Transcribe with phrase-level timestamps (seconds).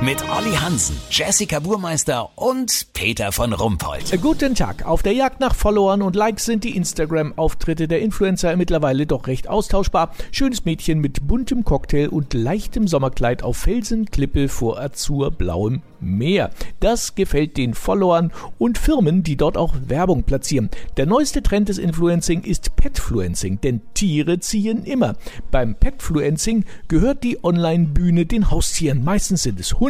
[0.00, 4.20] Mit Olli Hansen, Jessica Burmeister und Peter von Rumpold.
[4.20, 4.84] Guten Tag.
[4.84, 9.48] Auf der Jagd nach Followern und Likes sind die Instagram-Auftritte der Influencer mittlerweile doch recht
[9.48, 10.12] austauschbar.
[10.30, 16.50] Schönes Mädchen mit buntem Cocktail und leichtem Sommerkleid auf Felsenklippe vor azurblauem Meer.
[16.80, 20.68] Das gefällt den Followern und Firmen, die dort auch Werbung platzieren.
[20.98, 25.14] Der neueste Trend des Influencing ist Petfluencing, denn Tiere ziehen immer.
[25.50, 29.02] Beim Petfluencing gehört die Online-Bühne den Haustieren.
[29.02, 29.83] Meistens sind es Hunde,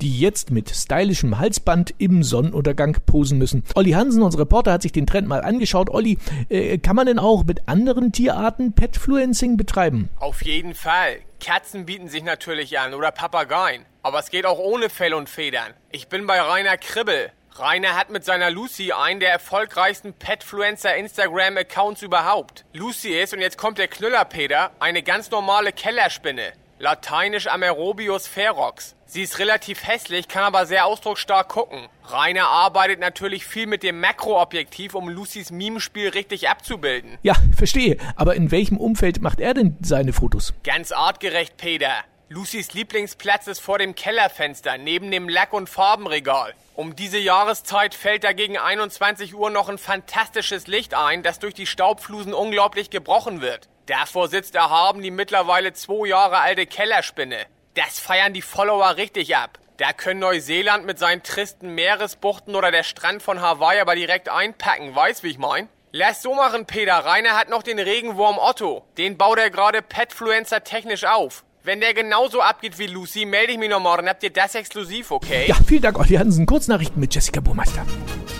[0.00, 3.64] die jetzt mit stylischem Halsband im Sonnenuntergang posen müssen.
[3.74, 5.90] Olli Hansen, unser Reporter, hat sich den Trend mal angeschaut.
[5.90, 6.18] Olli,
[6.48, 10.08] äh, kann man denn auch mit anderen Tierarten Petfluencing betreiben?
[10.18, 11.18] Auf jeden Fall.
[11.40, 13.84] Katzen bieten sich natürlich an oder Papageien.
[14.02, 15.72] Aber es geht auch ohne Fell und Federn.
[15.90, 17.30] Ich bin bei Rainer Kribbel.
[17.54, 22.64] Rainer hat mit seiner Lucy einen der erfolgreichsten Petfluencer Instagram Accounts überhaupt.
[22.72, 26.52] Lucy ist, und jetzt kommt der Knüller Peter, eine ganz normale Kellerspinne.
[26.82, 28.96] Lateinisch Amerobius ferox.
[29.06, 31.86] Sie ist relativ hässlich, kann aber sehr ausdrucksstark gucken.
[32.08, 37.18] Rainer arbeitet natürlich viel mit dem Makroobjektiv, um Lucys Mimespiel richtig abzubilden.
[37.22, 37.98] Ja, verstehe.
[38.16, 40.54] Aber in welchem Umfeld macht er denn seine Fotos?
[40.64, 42.02] Ganz artgerecht, Peter.
[42.34, 46.54] Lucys Lieblingsplatz ist vor dem Kellerfenster, neben dem Lack- und Farbenregal.
[46.74, 51.52] Um diese Jahreszeit fällt da gegen 21 Uhr noch ein fantastisches Licht ein, das durch
[51.52, 53.68] die Staubflusen unglaublich gebrochen wird.
[53.84, 57.36] Davor sitzt erhaben die mittlerweile zwei Jahre alte Kellerspinne.
[57.74, 59.58] Das feiern die Follower richtig ab.
[59.76, 64.94] Da können Neuseeland mit seinen tristen Meeresbuchten oder der Strand von Hawaii aber direkt einpacken,
[64.94, 65.68] weißt wie ich mein?
[65.90, 66.94] Lass so machen, Peter.
[66.94, 68.86] Rainer hat noch den Regenwurm Otto.
[68.96, 71.44] Den baut er gerade Petfluencer technisch auf.
[71.64, 74.08] Wenn der genauso abgeht wie Lucy, melde ich mich noch morgen.
[74.08, 75.44] Habt ihr das exklusiv, okay?
[75.46, 76.44] Ja, vielen Dank, Olli Hansen.
[76.44, 77.86] Kurznachrichten mit Jessica Burmeister.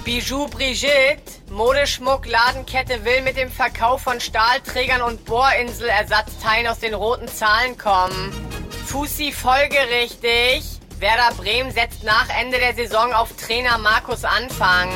[0.04, 7.28] Bijou Brigitte, Modeschmuck Ladenkette will mit dem Verkauf von Stahlträgern und Bohrinselersatzteilen aus den roten
[7.28, 8.32] Zahlen kommen.
[8.86, 10.64] Fussi folgerichtig.
[10.98, 14.88] Werder Bremen setzt nach Ende der Saison auf Trainer Markus Anfang.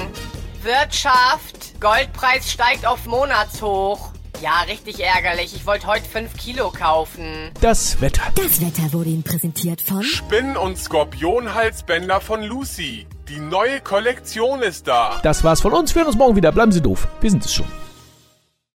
[0.63, 4.11] Wirtschaft, Goldpreis steigt auf Monatshoch.
[4.43, 5.55] Ja, richtig ärgerlich.
[5.55, 7.51] Ich wollte heute 5 Kilo kaufen.
[7.61, 8.23] Das Wetter.
[8.35, 13.07] Das Wetter wurde Ihnen präsentiert von Spinnen- und Skorpionhalsbänder von Lucy.
[13.29, 15.21] Die neue Kollektion ist da.
[15.23, 15.95] Das war's von uns.
[15.95, 16.53] Wir hören uns morgen wieder.
[16.53, 17.09] Bleiben Sie doof.
[17.21, 17.67] Wir sind es schon.